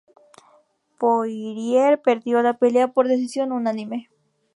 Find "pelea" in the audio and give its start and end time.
2.57-2.87